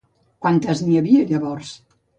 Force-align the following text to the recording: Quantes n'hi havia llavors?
Quantes 0.45 0.81
n'hi 0.87 0.99
havia 1.03 1.31
llavors? 1.35 1.79